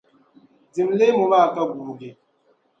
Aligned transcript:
Dim 0.73 0.89
leemu 0.97 1.23
maa 1.31 1.47
ka 1.53 1.61
guugi. 1.71 2.09